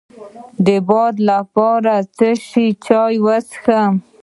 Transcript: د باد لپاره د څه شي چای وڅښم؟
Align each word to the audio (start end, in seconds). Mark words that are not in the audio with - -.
د 0.65 0.67
باد 0.87 1.15
لپاره 1.29 1.93
د 1.97 2.05
څه 2.17 2.29
شي 2.47 2.67
چای 2.85 3.15
وڅښم؟ 3.25 3.93